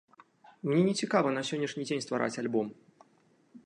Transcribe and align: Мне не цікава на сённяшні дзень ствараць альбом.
Мне 0.69 0.81
не 0.87 0.93
цікава 1.03 1.35
на 1.37 1.41
сённяшні 1.51 1.87
дзень 1.89 2.05
ствараць 2.07 2.35
альбом. 2.47 2.67